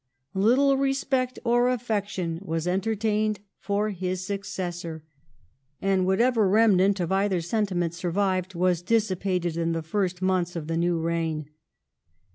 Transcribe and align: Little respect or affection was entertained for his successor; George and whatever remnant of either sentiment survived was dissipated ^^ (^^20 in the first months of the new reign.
Little 0.33 0.77
respect 0.77 1.37
or 1.45 1.69
affection 1.69 2.39
was 2.43 2.67
entertained 2.67 3.39
for 3.59 3.91
his 3.91 4.25
successor; 4.25 5.03
George 5.03 5.03
and 5.79 6.07
whatever 6.07 6.49
remnant 6.49 6.99
of 6.99 7.11
either 7.11 7.39
sentiment 7.39 7.93
survived 7.93 8.55
was 8.55 8.81
dissipated 8.81 9.53
^^ 9.53 9.55
(^^20 9.57 9.61
in 9.61 9.71
the 9.73 9.83
first 9.83 10.19
months 10.19 10.55
of 10.55 10.65
the 10.65 10.75
new 10.75 10.99
reign. 10.99 11.51